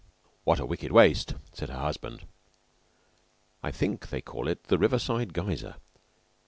"What 0.45 0.59
a 0.59 0.65
wicked 0.65 0.91
waste!" 0.91 1.35
said 1.53 1.69
her 1.69 1.77
husband. 1.77 2.25
I 3.61 3.69
think 3.69 4.09
they 4.09 4.19
call 4.19 4.47
it 4.47 4.63
the 4.63 4.79
Riverside 4.79 5.31
Geyser. 5.31 5.75